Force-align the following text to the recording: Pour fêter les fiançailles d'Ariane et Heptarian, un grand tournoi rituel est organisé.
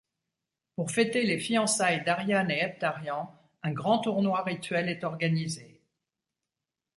Pour 0.75 0.89
fêter 0.89 1.21
les 1.25 1.37
fiançailles 1.37 2.03
d'Ariane 2.03 2.49
et 2.49 2.57
Heptarian, 2.57 3.31
un 3.61 3.71
grand 3.71 3.99
tournoi 3.99 4.41
rituel 4.41 4.89
est 4.89 5.03
organisé. 5.03 5.79